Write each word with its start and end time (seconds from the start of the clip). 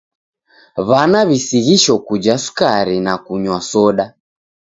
W'ana 0.87 1.19
w'isighisho 1.27 1.93
kuja 2.07 2.33
sukari 2.43 2.95
na 3.05 3.13
kunywa 3.23 3.59
na 3.61 3.67
soda. 3.69 4.05